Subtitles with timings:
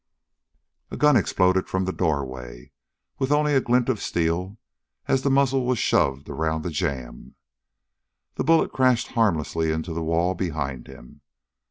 [0.89, 2.71] A gun exploded from the doorway,
[3.19, 4.57] with only a glint of steel,
[5.07, 7.35] as the muzzle was shoved around the jamb.
[8.33, 11.21] The bullet crashed harmlessly into the wall behind him.